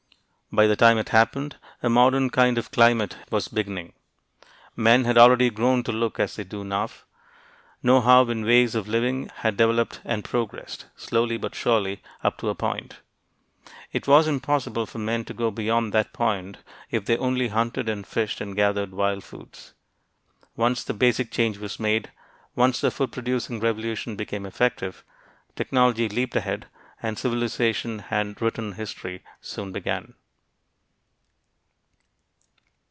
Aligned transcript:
By 0.53 0.67
the 0.67 0.75
time 0.75 0.97
it 0.97 1.07
happened, 1.07 1.55
a 1.81 1.89
modern 1.89 2.29
kind 2.29 2.57
of 2.57 2.71
climate 2.71 3.15
was 3.29 3.47
beginning. 3.47 3.93
Men 4.75 5.05
had 5.05 5.17
already 5.17 5.49
grown 5.49 5.81
to 5.83 5.93
look 5.93 6.19
as 6.19 6.35
they 6.35 6.43
do 6.43 6.65
now. 6.65 6.89
Know 7.81 8.01
how 8.01 8.23
in 8.27 8.43
ways 8.43 8.75
of 8.75 8.85
living 8.89 9.29
had 9.33 9.55
developed 9.55 10.01
and 10.03 10.25
progressed, 10.25 10.87
slowly 10.97 11.37
but 11.37 11.55
surely, 11.55 12.01
up 12.21 12.37
to 12.39 12.49
a 12.49 12.55
point. 12.55 12.99
It 13.93 14.07
was 14.09 14.27
impossible 14.27 14.85
for 14.85 14.97
men 14.97 15.23
to 15.23 15.33
go 15.33 15.51
beyond 15.51 15.93
that 15.93 16.11
point 16.11 16.57
if 16.89 17.05
they 17.05 17.15
only 17.15 17.47
hunted 17.47 17.87
and 17.87 18.05
fished 18.05 18.41
and 18.41 18.53
gathered 18.53 18.91
wild 18.91 19.23
foods. 19.23 19.71
Once 20.57 20.83
the 20.83 20.93
basic 20.93 21.31
change 21.31 21.59
was 21.59 21.79
made 21.79 22.11
once 22.57 22.81
the 22.81 22.91
food 22.91 23.13
producing 23.13 23.61
revolution 23.61 24.17
became 24.17 24.45
effective 24.45 25.05
technology 25.55 26.09
leaped 26.09 26.35
ahead 26.35 26.65
and 27.01 27.17
civilization 27.17 28.03
and 28.09 28.41
written 28.41 28.73
history 28.73 29.23
soon 29.39 29.71
began. 29.71 30.13